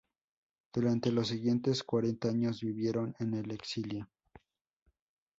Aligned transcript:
Durante 0.73 1.11
los 1.11 1.27
siguientes 1.27 1.83
cuarenta 1.83 2.29
años, 2.29 2.61
vivieron 2.61 3.15
en 3.19 3.35
el 3.35 3.51
exilio. 3.51 4.09